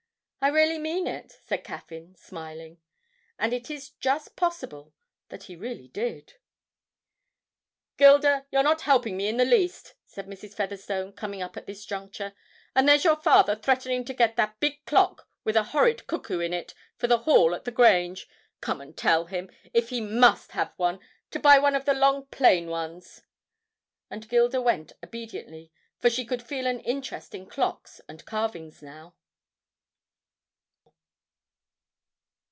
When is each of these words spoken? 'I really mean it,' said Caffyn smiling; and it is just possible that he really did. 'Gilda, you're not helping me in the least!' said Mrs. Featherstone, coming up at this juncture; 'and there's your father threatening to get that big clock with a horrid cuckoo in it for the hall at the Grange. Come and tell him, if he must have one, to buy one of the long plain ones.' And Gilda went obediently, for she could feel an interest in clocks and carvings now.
'I 0.43 0.47
really 0.47 0.79
mean 0.79 1.05
it,' 1.05 1.39
said 1.43 1.63
Caffyn 1.63 2.15
smiling; 2.15 2.79
and 3.37 3.53
it 3.53 3.69
is 3.69 3.91
just 3.91 4.35
possible 4.35 4.95
that 5.29 5.43
he 5.43 5.55
really 5.55 5.87
did. 5.87 6.33
'Gilda, 7.97 8.47
you're 8.49 8.63
not 8.63 8.81
helping 8.81 9.15
me 9.15 9.27
in 9.27 9.37
the 9.37 9.45
least!' 9.45 9.93
said 10.07 10.25
Mrs. 10.25 10.55
Featherstone, 10.55 11.13
coming 11.13 11.43
up 11.43 11.57
at 11.57 11.67
this 11.67 11.85
juncture; 11.85 12.33
'and 12.75 12.89
there's 12.89 13.03
your 13.03 13.17
father 13.17 13.55
threatening 13.55 14.03
to 14.05 14.15
get 14.15 14.35
that 14.37 14.59
big 14.59 14.83
clock 14.87 15.29
with 15.43 15.55
a 15.55 15.61
horrid 15.77 16.07
cuckoo 16.07 16.39
in 16.39 16.53
it 16.53 16.73
for 16.97 17.05
the 17.05 17.19
hall 17.19 17.53
at 17.53 17.63
the 17.63 17.71
Grange. 17.71 18.27
Come 18.61 18.81
and 18.81 18.97
tell 18.97 19.25
him, 19.27 19.47
if 19.75 19.89
he 19.89 20.01
must 20.01 20.53
have 20.53 20.73
one, 20.75 20.99
to 21.29 21.39
buy 21.39 21.59
one 21.59 21.75
of 21.75 21.85
the 21.85 21.93
long 21.93 22.25
plain 22.31 22.65
ones.' 22.67 23.21
And 24.09 24.27
Gilda 24.27 24.59
went 24.59 24.93
obediently, 25.03 25.71
for 25.99 26.09
she 26.09 26.25
could 26.25 26.41
feel 26.41 26.65
an 26.65 26.79
interest 26.79 27.35
in 27.35 27.45
clocks 27.45 28.01
and 28.09 28.25
carvings 28.25 28.81
now. 28.81 29.13